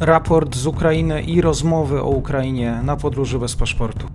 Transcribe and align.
raport 0.00 0.56
z 0.56 0.66
Ukrainy 0.66 1.22
i 1.22 1.40
rozmowy 1.40 2.02
o 2.02 2.08
Ukrainie 2.08 2.80
na 2.84 2.96
podróży 2.96 3.38
bez 3.38 3.56
paszportu. 3.56 4.06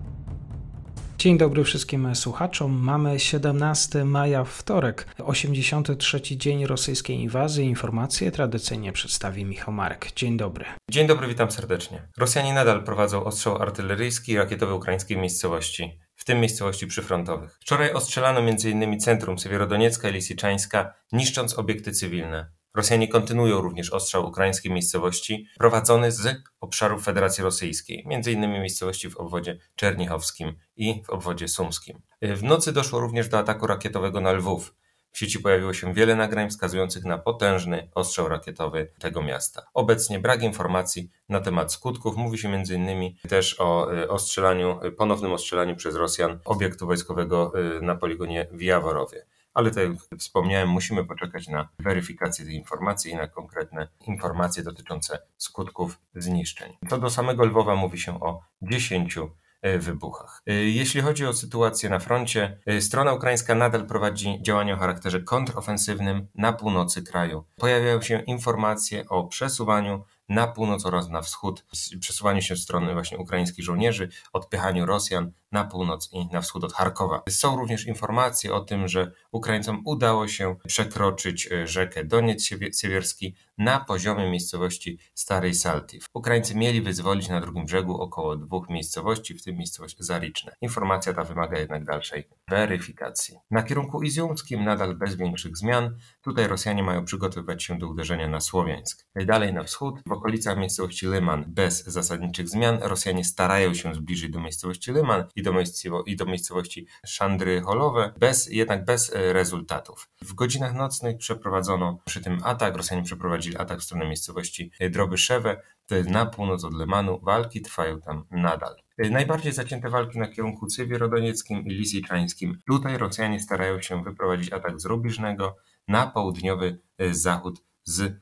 Dzień 1.17 1.37
dobry 1.37 1.63
wszystkim 1.63 2.15
słuchaczom. 2.15 2.79
Mamy 2.83 3.19
17 3.19 4.05
maja, 4.05 4.43
wtorek, 4.43 5.07
83 5.23 6.21
dzień 6.21 6.65
rosyjskiej 6.65 7.17
inwazji. 7.17 7.65
Informacje 7.65 8.31
tradycyjnie 8.31 8.91
przedstawi 8.91 9.45
Michał 9.45 9.73
Marek. 9.73 10.11
Dzień 10.15 10.37
dobry. 10.37 10.65
Dzień 10.91 11.07
dobry, 11.07 11.27
witam 11.27 11.51
serdecznie. 11.51 12.07
Rosjanie 12.17 12.53
nadal 12.53 12.83
prowadzą 12.83 13.23
ostrzał 13.23 13.61
artyleryjski 13.61 14.31
i 14.31 14.37
rakietowy 14.37 14.73
ukraińskiej 14.73 15.17
miejscowości, 15.17 15.99
w 16.15 16.25
tym 16.25 16.39
miejscowości 16.39 16.87
przyfrontowych. 16.87 17.57
Wczoraj 17.61 17.93
ostrzelano 17.93 18.39
m.in. 18.39 18.99
centrum 18.99 19.37
Siewierodoniecka 19.37 20.09
i 20.09 20.13
Lisiczańska, 20.13 20.93
niszcząc 21.11 21.59
obiekty 21.59 21.91
cywilne. 21.91 22.51
Rosjanie 22.75 23.07
kontynuują 23.07 23.61
również 23.61 23.93
ostrzał 23.93 24.27
ukraińskiej 24.27 24.71
miejscowości 24.71 25.47
prowadzony 25.57 26.11
z 26.11 26.43
obszarów 26.59 27.03
Federacji 27.03 27.43
Rosyjskiej, 27.43 28.05
m.in. 28.11 28.51
miejscowości 28.51 29.09
w 29.09 29.17
obwodzie 29.17 29.57
czernichowskim 29.75 30.55
i 30.75 31.03
w 31.05 31.09
obwodzie 31.09 31.47
sumskim. 31.47 32.01
W 32.21 32.43
nocy 32.43 32.71
doszło 32.71 32.99
również 32.99 33.29
do 33.29 33.37
ataku 33.37 33.67
rakietowego 33.67 34.21
na 34.21 34.31
Lwów. 34.31 34.75
W 35.11 35.17
sieci 35.17 35.39
pojawiło 35.39 35.73
się 35.73 35.93
wiele 35.93 36.15
nagrań 36.15 36.49
wskazujących 36.49 37.05
na 37.05 37.17
potężny 37.17 37.89
ostrzał 37.93 38.29
rakietowy 38.29 38.91
tego 38.99 39.21
miasta. 39.21 39.65
Obecnie 39.73 40.19
brak 40.19 40.43
informacji 40.43 41.11
na 41.29 41.39
temat 41.39 41.73
skutków. 41.73 42.17
Mówi 42.17 42.37
się 42.37 42.49
m.in. 42.49 43.15
też 43.29 43.59
o 43.59 43.93
y, 43.93 44.09
ostrzelaniu, 44.09 44.79
ponownym 44.97 45.33
ostrzelaniu 45.33 45.75
przez 45.75 45.95
Rosjan 45.95 46.39
obiektu 46.45 46.87
wojskowego 46.87 47.51
y, 47.77 47.81
na 47.81 47.95
poligonie 47.95 48.47
w 48.51 48.61
Jaworowie 48.61 49.25
ale 49.55 49.71
tak 49.71 49.83
jak 49.83 50.19
wspomniałem, 50.19 50.69
musimy 50.69 51.05
poczekać 51.05 51.47
na 51.47 51.69
weryfikację 51.79 52.45
tej 52.45 52.55
informacji 52.55 53.11
i 53.11 53.15
na 53.15 53.27
konkretne 53.27 53.87
informacje 54.07 54.63
dotyczące 54.63 55.19
skutków 55.37 55.99
zniszczeń. 56.15 56.73
Co 56.89 56.97
do 56.97 57.09
samego 57.09 57.45
Lwowa 57.45 57.75
mówi 57.75 57.99
się 57.99 58.19
o 58.19 58.41
10 58.61 59.17
e, 59.61 59.79
wybuchach. 59.79 60.41
E, 60.47 60.53
jeśli 60.53 61.01
chodzi 61.01 61.25
o 61.25 61.33
sytuację 61.33 61.89
na 61.89 61.99
froncie, 61.99 62.57
e, 62.65 62.81
strona 62.81 63.13
ukraińska 63.13 63.55
nadal 63.55 63.85
prowadzi 63.85 64.39
działania 64.41 64.73
o 64.73 64.77
charakterze 64.77 65.21
kontrofensywnym 65.21 66.27
na 66.35 66.53
północy 66.53 67.03
kraju. 67.03 67.43
Pojawiają 67.55 68.01
się 68.01 68.19
informacje 68.19 69.09
o 69.09 69.23
przesuwaniu 69.23 70.03
na 70.29 70.47
północ 70.47 70.85
oraz 70.85 71.09
na 71.09 71.21
wschód, 71.21 71.65
przesuwaniu 71.99 72.41
się 72.41 72.55
w 72.55 72.59
stronę 72.59 72.93
właśnie 72.93 73.17
ukraińskich 73.17 73.65
żołnierzy, 73.65 74.09
odpychaniu 74.33 74.85
Rosjan 74.85 75.31
na 75.55 75.63
północ 75.63 76.09
i 76.11 76.27
na 76.27 76.41
wschód 76.41 76.63
od 76.63 76.73
Charkowa. 76.73 77.23
Są 77.29 77.57
również 77.57 77.87
informacje 77.87 78.53
o 78.53 78.59
tym, 78.59 78.87
że 78.87 79.11
Ukraińcom 79.31 79.81
udało 79.85 80.27
się 80.27 80.55
przekroczyć 80.67 81.51
e, 81.51 81.67
rzekę 81.67 82.05
Doniec 82.05 82.43
Siewierski 82.79 83.35
na 83.57 83.79
poziomie 83.79 84.29
miejscowości 84.31 84.99
Starej 85.13 85.53
Saltiv. 85.53 86.05
Ukraińcy 86.13 86.55
mieli 86.55 86.81
wyzwolić 86.81 87.29
na 87.29 87.41
drugim 87.41 87.65
brzegu 87.65 88.01
około 88.01 88.35
dwóch 88.35 88.69
miejscowości, 88.69 89.33
w 89.33 89.43
tym 89.43 89.57
miejscowość 89.57 89.95
Zariczne. 89.99 90.55
Informacja 90.61 91.13
ta 91.13 91.23
wymaga 91.23 91.59
jednak 91.59 91.85
dalszej 91.85 92.27
weryfikacji. 92.49 93.37
Na 93.51 93.63
kierunku 93.63 94.03
iziumskim 94.03 94.63
nadal 94.63 94.95
bez 94.95 95.15
większych 95.15 95.57
zmian. 95.57 95.97
Tutaj 96.21 96.47
Rosjanie 96.47 96.83
mają 96.83 97.05
przygotowywać 97.05 97.63
się 97.63 97.77
do 97.77 97.87
uderzenia 97.87 98.27
na 98.27 98.39
Słowiańsk. 98.39 99.05
Dalej 99.25 99.53
na 99.53 99.63
wschód, 99.63 99.95
w 100.07 100.11
okolicach 100.11 100.57
miejscowości 100.57 101.07
Lyman 101.07 101.45
bez 101.47 101.83
zasadniczych 101.85 102.49
zmian. 102.49 102.77
Rosjanie 102.81 103.23
starają 103.23 103.73
się 103.73 103.93
zbliżyć 103.93 104.31
do 104.31 104.39
miejscowości 104.39 104.91
Lyman 104.91 105.23
i 105.35 105.43
do, 105.45 105.53
miejscowo 105.53 106.03
i 106.03 106.15
do 106.15 106.25
miejscowości 106.25 106.87
Szandry 107.05 107.61
Holowe, 107.61 108.13
bez, 108.19 108.49
jednak 108.51 108.85
bez 108.85 109.15
e, 109.15 109.33
rezultatów. 109.33 110.09
W 110.21 110.33
godzinach 110.33 110.73
nocnych 110.75 111.17
przeprowadzono 111.17 111.99
przy 112.05 112.21
tym 112.21 112.39
atak. 112.43 112.77
Rosjanie 112.77 113.03
przeprowadzili 113.03 113.57
atak 113.57 113.79
w 113.79 113.83
stronę 113.83 114.05
miejscowości 114.05 114.71
Drobyszewe, 114.91 115.61
to 115.87 115.95
jest 115.95 116.09
na 116.09 116.25
północ 116.25 116.63
od 116.63 116.73
Lemanu. 116.73 117.19
Walki 117.23 117.61
trwają 117.61 118.01
tam 118.01 118.25
nadal. 118.31 118.75
E, 118.97 119.09
najbardziej 119.09 119.53
zacięte 119.53 119.89
walki 119.89 120.19
na 120.19 120.27
kierunku 120.27 120.67
Cywierodonieckim 120.67 121.65
i 121.65 121.69
Lisiczańskim. 121.69 122.61
Tutaj 122.67 122.97
Rosjanie 122.97 123.39
starają 123.39 123.81
się 123.81 124.03
wyprowadzić 124.03 124.53
atak 124.53 124.81
z 124.81 124.85
Rubiżnego 124.85 125.57
na 125.87 126.07
południowy 126.07 126.79
e, 126.97 127.13
zachód 127.13 127.63
z 127.85 128.19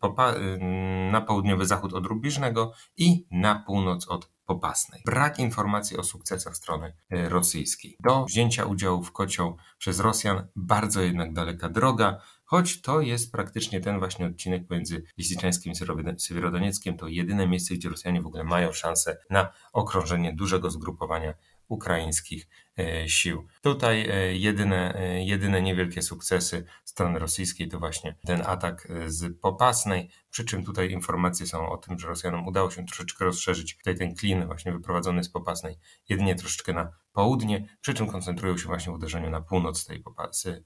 na 1.12 1.22
południowy 1.22 1.66
zachód 1.66 1.94
od 1.94 2.06
Rubiżnego 2.06 2.74
i 2.98 3.28
na 3.32 3.64
północ 3.66 4.08
od 4.08 4.33
Popasnej. 4.46 5.02
Brak 5.06 5.40
informacji 5.40 5.98
o 5.98 6.04
sukcesach 6.04 6.56
strony 6.56 6.94
e, 7.10 7.30
rosyjskiej. 7.30 7.98
Do 8.00 8.26
wzięcia 8.26 8.66
udziału 8.66 9.04
w 9.04 9.12
kocioł 9.12 9.58
przez 9.78 10.00
Rosjan 10.00 10.48
bardzo 10.56 11.02
jednak 11.02 11.34
daleka 11.34 11.70
droga, 11.70 12.22
choć 12.46 12.82
to 12.82 13.02
jest 13.02 13.32
praktycznie 13.32 13.82
ten 13.82 14.00
właśnie 14.00 14.26
odcinek 14.26 14.68
pomiędzy 14.68 15.04
Lisiczańskim 15.18 15.74
i 15.74 16.22
Sywierodonieckiem. 16.22 16.98
To 16.98 17.08
jedyne 17.08 17.48
miejsce, 17.48 17.76
gdzie 17.76 17.90
Rosjanie 17.90 18.22
w 18.22 18.28
ogóle 18.28 18.44
mają 18.44 18.72
szansę 18.72 19.18
na 19.30 19.52
okrążenie 19.74 20.34
dużego 20.34 20.70
zgrupowania 20.70 21.34
ukraińskich 21.68 22.48
e, 22.80 23.10
sił. 23.10 23.48
Tutaj 23.62 24.10
e, 24.10 24.36
jedyne, 24.36 24.96
e, 24.96 25.24
jedyne 25.24 25.62
niewielkie 25.62 26.02
sukcesy 26.02 26.66
strony 26.84 27.20
rosyjskiej 27.20 27.68
to 27.68 27.80
właśnie 27.80 28.16
ten 28.26 28.42
atak 28.46 28.88
z 29.08 29.40
Popasnej, 29.40 30.10
przy 30.30 30.46
czym 30.46 30.66
tutaj 30.66 30.92
informacje 30.92 31.48
są 31.48 31.70
o 31.70 31.78
tym, 31.78 32.00
że 32.00 32.08
Rosjanom 32.08 32.48
udało 32.48 32.72
się 32.72 32.86
troszeczkę 32.86 33.26
rozszerzyć 33.26 33.78
tutaj 33.78 33.98
ten 33.98 34.16
klin 34.16 34.46
właśnie 34.46 34.72
wyprowadzony 34.72 35.24
z 35.24 35.30
Popasnej, 35.30 35.78
jedynie 36.10 36.36
troszeczkę 36.36 36.74
na 36.74 36.92
południe, 37.14 37.68
przy 37.82 37.94
czym 37.94 38.08
koncentrują 38.08 38.58
się 38.58 38.66
właśnie 38.66 38.92
w 38.92 38.96
uderzeniu 38.96 39.30
na 39.30 39.42
północ 39.42 39.86
tej 39.86 40.04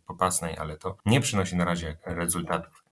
Popasnej, 0.06 0.58
ale 0.58 0.78
to 0.78 0.98
nie 1.06 1.22
przynosi 1.22 1.56
na 1.56 1.66
razie 1.66 1.98
rezultatów. 2.06 2.87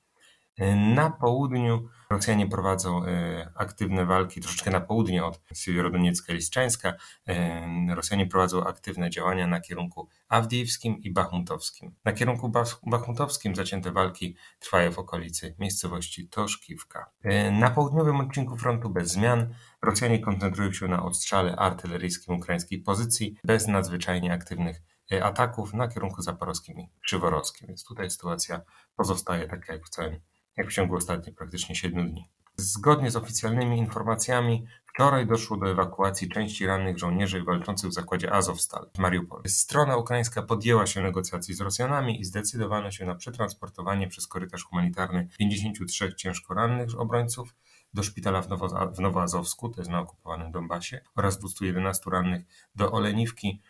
Na 0.76 1.10
południu 1.10 1.90
Rosjanie 2.10 2.48
prowadzą 2.48 3.06
e, 3.06 3.52
aktywne 3.56 4.06
walki, 4.06 4.42
troszeczkę 4.42 4.72
na 4.72 4.82
południe 4.82 5.26
od 5.26 5.42
Siewierodoniecka 5.54 6.34
i. 6.34 6.94
E, 7.28 7.96
Rosjanie 7.96 8.26
prowadzą 8.26 8.64
aktywne 8.64 9.10
działania 9.10 9.48
na 9.48 9.60
kierunku 9.60 10.10
Awdijiwskim 10.30 10.98
i 10.98 11.12
Bachmutowskim. 11.12 11.96
Na 12.06 12.12
kierunku 12.12 12.52
Bachmutowskim 12.84 13.56
zacięte 13.56 13.92
walki 13.92 14.36
trwają 14.60 14.92
w 14.92 15.00
okolicy 15.00 15.56
miejscowości 15.60 16.30
Toszkiwka. 16.30 17.12
E, 17.24 17.52
na 17.52 17.70
południowym 17.70 18.20
odcinku 18.20 18.58
frontu 18.58 18.90
bez 18.90 19.12
zmian 19.12 19.54
Rosjanie 19.82 20.20
koncentrują 20.20 20.72
się 20.72 20.88
na 20.88 21.04
ostrzale 21.04 21.56
artyleryjskim 21.56 22.36
ukraińskiej 22.36 22.80
pozycji 22.80 23.36
bez 23.44 23.68
nadzwyczajnie 23.68 24.34
aktywnych 24.34 24.82
ataków 25.22 25.74
na 25.74 25.88
kierunku 25.88 26.22
zaporowskim 26.22 26.80
i 26.80 26.90
krzyworowskim. 27.02 27.68
Więc 27.68 27.86
tutaj 27.86 28.10
sytuacja 28.10 28.62
pozostaje 28.96 29.48
taka 29.48 29.74
jak 29.74 29.86
w 29.86 29.90
całym 29.90 30.20
jak 30.58 30.70
w 30.70 30.74
ciągu 30.74 30.96
ostatnich 30.96 31.36
praktycznie 31.36 31.76
7 31.76 32.12
dni. 32.12 32.28
Zgodnie 32.58 33.12
z 33.12 33.16
oficjalnymi 33.16 33.78
informacjami, 33.78 34.66
wczoraj 34.86 35.28
doszło 35.28 35.58
do 35.58 35.70
ewakuacji 35.70 36.30
części 36.30 36.66
rannych 36.66 36.98
żołnierzy 36.98 37.44
walczących 37.44 37.90
w 37.90 37.94
zakładzie 37.94 38.34
Azovstal 38.34 38.90
w 38.96 39.00
Mariupol. 39.00 39.42
Strona 39.48 39.98
ukraińska 39.98 40.42
podjęła 40.42 40.86
się 40.86 41.02
negocjacji 41.02 41.54
z 41.54 41.62
Rosjanami 41.62 42.20
i 42.20 42.26
zdecydowano 42.26 42.92
się 42.92 43.06
na 43.06 43.16
przetransportowanie 43.16 44.08
przez 44.08 44.28
korytarz 44.28 44.64
humanitarny 44.64 45.28
53 45.38 46.16
ciężko 46.16 46.54
rannych 46.54 47.00
obrońców 47.00 47.56
do 47.94 48.04
szpitala 48.04 48.42
w, 48.42 48.50
Nowo, 48.50 48.92
w 48.92 49.00
Nowoazowsku, 49.00 49.70
to 49.70 49.82
jest 49.82 49.92
na 49.92 50.00
okupowanym 50.00 50.52
Donbasie, 50.52 51.02
oraz 51.16 51.40
211 51.40 52.12
rannych 52.12 52.44
do 52.76 52.92
Oleniwki, 52.92 53.62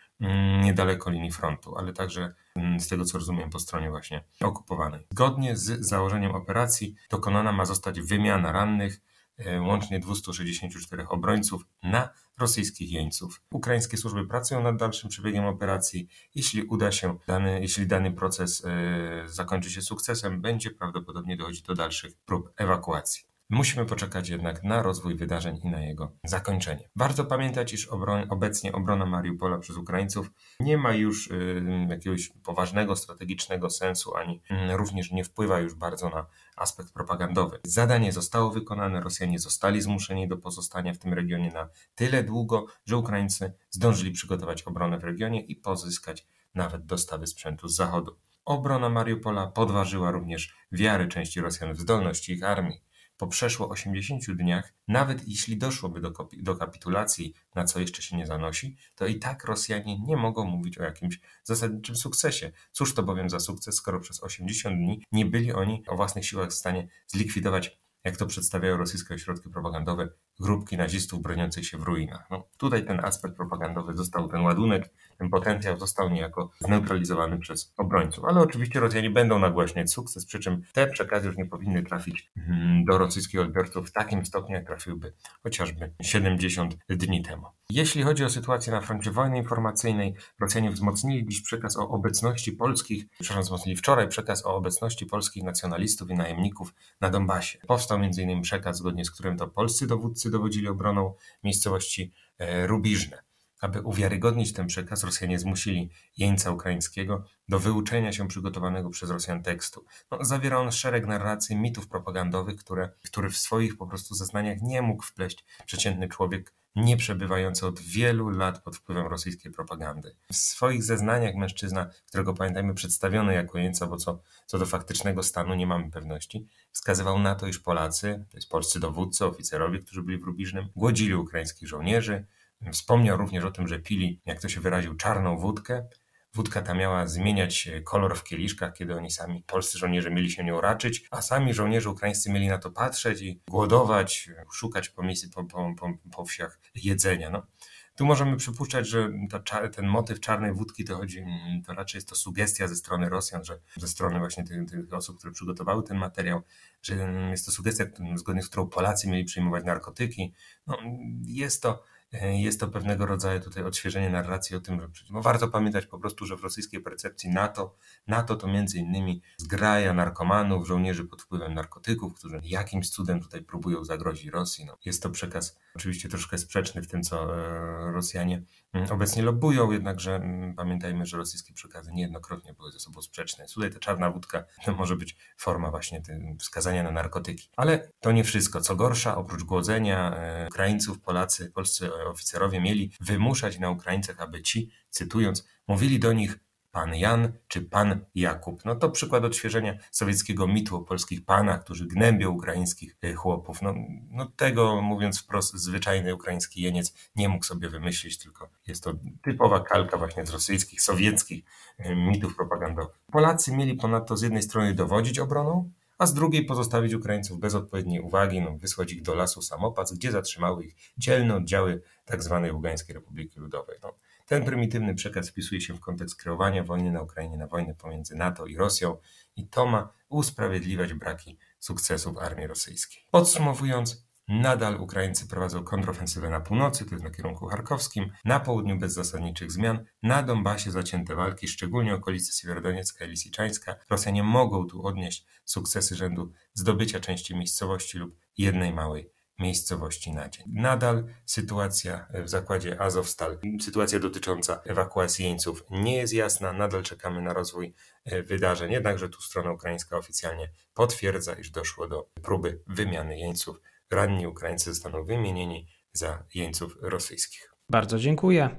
niedaleko 0.62 1.10
linii 1.10 1.32
frontu, 1.32 1.76
ale 1.78 1.92
także 1.92 2.34
mm, 2.54 2.80
z 2.80 2.88
tego 2.88 3.04
co 3.04 3.18
rozumiem 3.18 3.50
po 3.50 3.58
stronie 3.58 3.90
właśnie 3.90 4.24
okupowanej. 4.40 5.06
Zgodnie 5.12 5.56
z 5.56 5.86
założeniem 5.86 6.34
operacji 6.34 6.94
dokonana 7.10 7.52
ma 7.52 7.64
zostać 7.64 8.00
wymiana 8.00 8.52
rannych, 8.52 9.00
e, 9.38 9.60
łącznie 9.60 10.00
264 10.00 11.08
obrońców 11.08 11.62
na 11.82 12.08
rosyjskich 12.38 12.92
jeńców. 12.92 13.42
Ukraińskie 13.50 13.96
służby 13.96 14.26
pracują 14.26 14.62
nad 14.62 14.76
dalszym 14.76 15.10
przebiegiem 15.10 15.44
operacji. 15.44 16.08
Jeśli 16.34 16.62
uda 16.62 16.92
się, 16.92 17.18
dany, 17.26 17.60
jeśli 17.60 17.86
dany 17.86 18.12
proces 18.12 18.64
y, 18.64 19.28
zakończy 19.28 19.70
się 19.70 19.82
sukcesem, 19.82 20.40
będzie 20.40 20.70
prawdopodobnie 20.70 21.36
dochodzić 21.36 21.62
do 21.62 21.74
dalszych 21.74 22.16
prób 22.16 22.52
ewakuacji. 22.56 23.25
Musimy 23.50 23.86
poczekać 23.86 24.28
jednak 24.28 24.64
na 24.64 24.82
rozwój 24.82 25.16
wydarzeń 25.16 25.60
i 25.64 25.68
na 25.68 25.80
jego 25.80 26.12
zakończenie. 26.24 26.88
Warto 26.96 27.24
pamiętać, 27.24 27.72
iż 27.72 27.88
obroń, 27.88 28.26
obecnie 28.30 28.72
obrona 28.72 29.06
Mariupola 29.06 29.58
przez 29.58 29.76
Ukraińców 29.76 30.30
nie 30.60 30.78
ma 30.78 30.94
już 30.94 31.30
y, 31.30 31.86
jakiegoś 31.88 32.28
poważnego, 32.28 32.96
strategicznego 32.96 33.70
sensu, 33.70 34.16
ani 34.16 34.42
y, 34.72 34.76
również 34.76 35.12
nie 35.12 35.24
wpływa 35.24 35.60
już 35.60 35.74
bardzo 35.74 36.08
na 36.08 36.26
aspekt 36.56 36.92
propagandowy. 36.92 37.60
Zadanie 37.64 38.12
zostało 38.12 38.50
wykonane, 38.50 39.00
Rosjanie 39.00 39.38
zostali 39.38 39.82
zmuszeni 39.82 40.28
do 40.28 40.36
pozostania 40.36 40.94
w 40.94 40.98
tym 40.98 41.12
regionie 41.12 41.50
na 41.50 41.68
tyle 41.94 42.24
długo, 42.24 42.66
że 42.84 42.96
Ukraińcy 42.96 43.52
zdążyli 43.70 44.10
przygotować 44.10 44.62
obronę 44.62 44.98
w 44.98 45.04
regionie 45.04 45.40
i 45.40 45.56
pozyskać 45.56 46.26
nawet 46.54 46.86
dostawy 46.86 47.26
sprzętu 47.26 47.68
z 47.68 47.76
zachodu. 47.76 48.16
Obrona 48.44 48.88
Mariupola 48.88 49.46
podważyła 49.46 50.10
również 50.10 50.54
wiary 50.72 51.08
części 51.08 51.40
Rosjan 51.40 51.74
w 51.74 51.80
zdolności 51.80 52.32
ich 52.32 52.44
armii 52.44 52.85
po 53.16 53.26
przeszło 53.26 53.68
80 53.68 54.30
dniach, 54.32 54.74
nawet 54.88 55.28
jeśli 55.28 55.56
doszłoby 55.56 56.00
do, 56.00 56.12
do 56.32 56.56
kapitulacji, 56.56 57.34
na 57.54 57.64
co 57.64 57.80
jeszcze 57.80 58.02
się 58.02 58.16
nie 58.16 58.26
zanosi, 58.26 58.76
to 58.94 59.06
i 59.06 59.18
tak 59.18 59.44
Rosjanie 59.44 59.98
nie 60.00 60.16
mogą 60.16 60.44
mówić 60.44 60.78
o 60.78 60.82
jakimś 60.82 61.20
zasadniczym 61.44 61.96
sukcesie. 61.96 62.52
Cóż 62.72 62.94
to 62.94 63.02
bowiem 63.02 63.30
za 63.30 63.40
sukces, 63.40 63.74
skoro 63.74 64.00
przez 64.00 64.22
80 64.22 64.76
dni 64.76 65.02
nie 65.12 65.26
byli 65.26 65.52
oni 65.52 65.82
o 65.86 65.96
własnych 65.96 66.26
siłach 66.26 66.50
w 66.50 66.54
stanie 66.54 66.88
zlikwidować, 67.06 67.78
jak 68.06 68.16
to 68.16 68.26
przedstawiają 68.26 68.76
rosyjskie 68.76 69.14
ośrodki 69.14 69.50
propagandowe, 69.50 70.08
grupki 70.40 70.76
nazistów 70.76 71.22
broniących 71.22 71.66
się 71.66 71.78
w 71.78 71.82
ruinach. 71.82 72.26
No, 72.30 72.48
tutaj 72.58 72.86
ten 72.86 73.04
aspekt 73.04 73.36
propagandowy 73.36 73.96
został, 73.96 74.28
ten 74.28 74.40
ładunek, 74.40 74.90
ten 75.18 75.30
potencjał 75.30 75.78
został 75.78 76.10
niejako 76.10 76.50
zneutralizowany 76.60 77.38
przez 77.38 77.74
obrońców. 77.76 78.24
Ale 78.24 78.40
oczywiście 78.40 78.80
Rosjanie 78.80 79.10
będą 79.10 79.38
nagłaśniać 79.38 79.92
sukces, 79.92 80.26
przy 80.26 80.38
czym 80.38 80.62
te 80.72 80.86
przekazy 80.86 81.26
już 81.26 81.36
nie 81.36 81.46
powinny 81.46 81.82
trafić 81.82 82.30
mm, 82.36 82.84
do 82.84 82.98
rosyjskich 82.98 83.40
odbiorców 83.40 83.88
w 83.88 83.92
takim 83.92 84.26
stopniu, 84.26 84.54
jak 84.54 84.66
trafiłby 84.66 85.12
chociażby 85.42 85.92
70 86.02 86.76
dni 86.88 87.22
temu. 87.22 87.46
Jeśli 87.70 88.02
chodzi 88.02 88.24
o 88.24 88.30
sytuację 88.30 88.72
na 88.72 88.80
froncie 88.80 89.10
wojny 89.10 89.38
informacyjnej, 89.38 90.14
Rosjanie 90.40 90.70
wzmocnili 90.70 91.26
dziś 91.26 91.42
przekaz 91.42 91.76
o 91.76 91.88
obecności 91.88 92.52
polskich, 92.52 93.06
przepraszam, 93.10 93.42
wzmocnili 93.42 93.76
wczoraj 93.76 94.08
przekaz 94.08 94.46
o 94.46 94.56
obecności 94.56 95.06
polskich 95.06 95.42
nacjonalistów 95.44 96.10
i 96.10 96.14
najemników 96.14 96.74
na 97.00 97.10
Donbasie. 97.10 97.58
Powstał 97.66 97.98
m.in. 97.98 98.42
przekaz, 98.42 98.76
zgodnie 98.76 99.04
z 99.04 99.10
którym 99.10 99.36
to 99.36 99.48
polscy 99.48 99.86
dowódcy 99.86 100.30
dowodzili 100.30 100.68
obroną 100.68 101.14
miejscowości 101.44 102.12
e, 102.38 102.66
Rubiżne. 102.66 103.25
Aby 103.60 103.80
uwiarygodnić 103.80 104.52
ten 104.52 104.66
przekaz, 104.66 105.04
Rosjanie 105.04 105.38
zmusili 105.38 105.90
jeńca 106.16 106.50
ukraińskiego 106.50 107.24
do 107.48 107.58
wyuczenia 107.58 108.12
się 108.12 108.28
przygotowanego 108.28 108.90
przez 108.90 109.10
Rosjan 109.10 109.42
tekstu. 109.42 109.84
No, 110.10 110.24
zawiera 110.24 110.58
on 110.58 110.72
szereg 110.72 111.06
narracji, 111.06 111.56
mitów 111.56 111.88
propagandowych, 111.88 112.56
które, 112.56 112.90
który 113.04 113.30
w 113.30 113.36
swoich 113.36 113.76
po 113.76 113.86
prostu 113.86 114.14
zeznaniach 114.14 114.58
nie 114.62 114.82
mógł 114.82 115.02
wpleść 115.02 115.44
przeciętny 115.66 116.08
człowiek 116.08 116.52
nie 116.76 116.96
przebywający 116.96 117.66
od 117.66 117.80
wielu 117.80 118.28
lat 118.28 118.62
pod 118.62 118.76
wpływem 118.76 119.06
rosyjskiej 119.06 119.52
propagandy. 119.52 120.16
W 120.32 120.36
swoich 120.36 120.82
zeznaniach 120.82 121.34
mężczyzna, 121.34 121.90
którego 122.06 122.34
pamiętajmy 122.34 122.74
przedstawiony 122.74 123.34
jako 123.34 123.58
jeńca, 123.58 123.86
bo 123.86 123.96
co, 123.96 124.22
co 124.46 124.58
do 124.58 124.66
faktycznego 124.66 125.22
stanu 125.22 125.54
nie 125.54 125.66
mamy 125.66 125.90
pewności, 125.90 126.48
wskazywał 126.72 127.18
na 127.18 127.34
to, 127.34 127.46
iż 127.46 127.58
Polacy, 127.58 128.24
to 128.30 128.36
jest 128.36 128.48
polscy 128.48 128.80
dowódcy, 128.80 129.24
oficerowie, 129.24 129.78
którzy 129.78 130.02
byli 130.02 130.18
w 130.18 130.24
Rubiżnym, 130.24 130.68
głodzili 130.76 131.14
ukraińskich 131.14 131.68
żołnierzy. 131.68 132.24
Wspomniał 132.72 133.16
również 133.16 133.44
o 133.44 133.50
tym, 133.50 133.68
że 133.68 133.78
pili, 133.78 134.20
jak 134.26 134.40
to 134.40 134.48
się 134.48 134.60
wyraził, 134.60 134.94
czarną 134.94 135.38
wódkę, 135.38 135.88
Wódka 136.36 136.62
ta 136.62 136.74
miała 136.74 137.06
zmieniać 137.06 137.68
kolor 137.84 138.16
w 138.16 138.24
kieliszkach, 138.24 138.72
kiedy 138.72 138.96
oni 138.96 139.10
sami, 139.10 139.44
polscy 139.46 139.78
żołnierze, 139.78 140.10
mieli 140.10 140.30
się 140.30 140.44
nią 140.44 140.60
raczyć, 140.60 141.08
a 141.10 141.22
sami 141.22 141.54
żołnierze 141.54 141.90
ukraińscy 141.90 142.30
mieli 142.30 142.48
na 142.48 142.58
to 142.58 142.70
patrzeć 142.70 143.22
i 143.22 143.40
głodować, 143.50 144.30
szukać 144.52 144.88
po, 144.88 145.02
misji, 145.02 145.30
po, 145.30 145.44
po, 145.44 145.74
po, 145.78 145.92
po 146.16 146.24
wsiach 146.24 146.60
jedzenia. 146.74 147.30
No. 147.30 147.46
Tu 147.94 148.06
możemy 148.06 148.36
przypuszczać, 148.36 148.88
że 148.88 149.10
ta, 149.30 149.68
ten 149.68 149.86
motyw 149.86 150.20
czarnej 150.20 150.52
wódki 150.52 150.84
to 150.84 150.96
chodzi, 150.96 151.24
to 151.66 151.74
raczej 151.74 151.98
jest 151.98 152.08
to 152.08 152.14
sugestia 152.14 152.68
ze 152.68 152.76
strony 152.76 153.08
Rosjan, 153.08 153.44
że 153.44 153.58
ze 153.76 153.88
strony 153.88 154.18
właśnie 154.18 154.44
tych, 154.44 154.70
tych 154.70 154.92
osób, 154.92 155.18
które 155.18 155.32
przygotowały 155.32 155.82
ten 155.82 155.96
materiał, 155.96 156.42
że 156.82 156.94
jest 157.30 157.46
to 157.46 157.52
sugestia, 157.52 157.84
zgodnie 158.14 158.42
z 158.42 158.48
którą 158.48 158.68
Polacy 158.68 159.08
mieli 159.08 159.24
przyjmować 159.24 159.64
narkotyki. 159.64 160.34
No, 160.66 160.78
jest 161.24 161.62
to 161.62 161.82
E, 161.95 161.95
jest 162.12 162.60
to 162.60 162.68
pewnego 162.68 163.06
rodzaju 163.06 163.40
tutaj 163.40 163.64
odświeżenie 163.64 164.10
narracji 164.10 164.56
o 164.56 164.60
tym, 164.60 164.80
że 164.80 165.04
warto 165.10 165.48
pamiętać 165.48 165.86
po 165.86 165.98
prostu, 165.98 166.26
że 166.26 166.36
w 166.36 166.42
rosyjskiej 166.42 166.80
percepcji 166.80 167.30
NATO, 167.30 167.76
NATO 168.06 168.36
to 168.36 168.46
między 168.46 168.78
innymi 168.78 169.22
zgraja 169.36 169.94
narkomanów, 169.94 170.66
żołnierzy 170.66 171.04
pod 171.04 171.22
wpływem 171.22 171.54
narkotyków, 171.54 172.14
którzy 172.14 172.40
jakimś 172.44 172.90
cudem 172.90 173.20
tutaj 173.20 173.42
próbują 173.42 173.84
zagrozić 173.84 174.26
Rosji. 174.26 174.64
No, 174.64 174.78
jest 174.84 175.02
to 175.02 175.10
przekaz 175.10 175.58
oczywiście 175.74 176.08
troszkę 176.08 176.38
sprzeczny 176.38 176.82
w 176.82 176.88
tym, 176.88 177.02
co 177.02 177.36
e, 177.36 177.92
Rosjanie 177.92 178.42
obecnie 178.90 179.22
lobują, 179.22 179.72
jednakże 179.72 180.14
mm, 180.14 180.54
pamiętajmy, 180.54 181.06
że 181.06 181.16
rosyjskie 181.16 181.52
przekazy 181.54 181.92
niejednokrotnie 181.92 182.54
były 182.54 182.72
ze 182.72 182.80
sobą 182.80 183.02
sprzeczne. 183.02 183.46
Tutaj 183.54 183.70
ta 183.70 183.78
czarna 183.78 184.10
wódka 184.10 184.44
to 184.64 184.74
może 184.74 184.96
być 184.96 185.16
forma 185.38 185.70
właśnie 185.70 186.02
wskazania 186.40 186.82
na 186.82 186.90
narkotyki. 186.90 187.48
Ale 187.56 187.90
to 188.00 188.12
nie 188.12 188.24
wszystko. 188.24 188.60
Co 188.60 188.76
gorsza, 188.76 189.16
oprócz 189.16 189.42
głodzenia 189.42 190.16
e, 190.16 190.46
Ukraińców, 190.46 191.00
Polacy, 191.00 191.50
polscy 191.50 191.94
oficerowie 191.94 192.60
mieli 192.60 192.92
wymuszać 193.00 193.58
na 193.58 193.70
Ukraińcach, 193.70 194.20
aby 194.20 194.42
ci, 194.42 194.70
cytując, 194.90 195.48
mówili 195.68 195.98
do 195.98 196.12
nich 196.12 196.38
pan 196.76 196.94
Jan 196.94 197.32
czy 197.48 197.62
pan 197.62 198.04
Jakub. 198.14 198.64
No 198.64 198.74
to 198.74 198.90
przykład 198.90 199.24
odświeżenia 199.24 199.78
sowieckiego 199.90 200.48
mitu 200.48 200.76
o 200.76 200.80
polskich 200.80 201.24
panach, 201.24 201.64
którzy 201.64 201.86
gnębią 201.86 202.30
ukraińskich 202.30 202.96
e, 203.02 203.14
chłopów. 203.14 203.62
No, 203.62 203.74
no 204.10 204.26
tego, 204.36 204.82
mówiąc 204.82 205.20
wprost, 205.20 205.54
zwyczajny 205.54 206.14
ukraiński 206.14 206.62
jeniec 206.62 206.94
nie 207.16 207.28
mógł 207.28 207.44
sobie 207.44 207.68
wymyślić, 207.68 208.18
tylko 208.18 208.48
jest 208.66 208.84
to 208.84 208.92
typowa 209.22 209.60
kalka 209.60 209.96
właśnie 209.96 210.26
z 210.26 210.30
rosyjskich, 210.30 210.82
sowieckich 210.82 211.44
e, 211.78 211.94
mitów 211.94 212.36
propagandowych. 212.36 212.94
Polacy 213.12 213.52
mieli 213.52 213.74
ponadto 213.74 214.16
z 214.16 214.22
jednej 214.22 214.42
strony 214.42 214.74
dowodzić 214.74 215.18
obroną, 215.18 215.70
a 215.98 216.06
z 216.06 216.14
drugiej 216.14 216.44
pozostawić 216.44 216.94
Ukraińców 216.94 217.40
bez 217.40 217.54
odpowiedniej 217.54 218.00
uwagi, 218.00 218.40
no, 218.40 218.56
wysłać 218.58 218.92
ich 218.92 219.02
do 219.02 219.14
lasu 219.14 219.42
Samopac, 219.42 219.92
gdzie 219.92 220.12
zatrzymały 220.12 220.64
ich 220.64 220.76
dzielne 220.98 221.36
oddziały 221.36 221.82
tzw. 222.06 222.40
Tak 222.42 222.54
Ługańskiej 222.54 222.94
Republiki 222.94 223.40
Ludowej. 223.40 223.78
No, 223.82 223.92
ten 224.26 224.44
prymitywny 224.44 224.94
przekaz 224.94 225.30
wpisuje 225.30 225.60
się 225.60 225.74
w 225.74 225.80
kontekst 225.80 226.16
kreowania 226.16 226.64
wojny 226.64 226.92
na 226.92 227.02
Ukrainie 227.02 227.36
na 227.36 227.46
wojnę 227.46 227.74
pomiędzy 227.74 228.16
NATO 228.16 228.46
i 228.46 228.56
Rosją 228.56 228.96
i 229.36 229.48
to 229.48 229.66
ma 229.66 229.92
usprawiedliwiać 230.08 230.94
braki 230.94 231.38
sukcesów 231.58 232.18
armii 232.18 232.46
rosyjskiej. 232.46 233.02
Podsumowując, 233.10 234.06
Nadal 234.28 234.80
Ukraińcy 234.80 235.28
prowadzą 235.28 235.64
kontrofensywę 235.64 236.30
na 236.30 236.40
północy, 236.40 236.84
to 236.84 236.90
jest 236.94 237.04
na 237.04 237.10
kierunku 237.10 237.46
charkowskim, 237.46 238.12
na 238.24 238.40
południu 238.40 238.78
bez 238.78 238.92
zasadniczych 238.92 239.52
zmian, 239.52 239.84
na 240.02 240.22
Donbasie 240.22 240.70
zacięte 240.70 241.14
walki, 241.14 241.48
szczególnie 241.48 241.94
okolice 241.94 242.32
Siewierodoniecka 242.32 243.04
i 243.04 243.08
Lisiczańska. 243.08 243.76
Rosjanie 243.90 244.22
mogą 244.22 244.66
tu 244.66 244.86
odnieść 244.86 245.26
sukcesy 245.44 245.96
rzędu 245.96 246.32
zdobycia 246.54 247.00
części 247.00 247.36
miejscowości 247.36 247.98
lub 247.98 248.16
jednej 248.38 248.72
małej 248.72 249.10
miejscowości 249.38 250.12
na 250.12 250.28
dzień. 250.28 250.46
Nadal 250.52 251.04
sytuacja 251.24 252.06
w 252.24 252.28
zakładzie 252.28 252.80
Azowstal, 252.80 253.38
sytuacja 253.60 253.98
dotycząca 253.98 254.60
ewakuacji 254.64 255.24
jeńców 255.24 255.64
nie 255.70 255.96
jest 255.96 256.12
jasna, 256.12 256.52
nadal 256.52 256.82
czekamy 256.82 257.22
na 257.22 257.32
rozwój 257.32 257.74
e, 258.04 258.22
wydarzeń, 258.22 258.72
jednakże 258.72 259.08
tu 259.08 259.20
strona 259.20 259.52
ukraińska 259.52 259.98
oficjalnie 259.98 260.50
potwierdza, 260.74 261.32
iż 261.32 261.50
doszło 261.50 261.88
do 261.88 262.10
próby 262.22 262.60
wymiany 262.66 263.18
jeńców. 263.18 263.60
Ranni 263.90 264.26
Ukraińcy 264.26 264.74
zostaną 264.74 265.04
wymienieni 265.04 265.66
za 265.92 266.24
jeńców 266.34 266.76
rosyjskich. 266.80 267.52
Bardzo 267.70 267.98
dziękuję. 267.98 268.50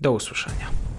Do 0.00 0.12
usłyszenia. 0.12 0.91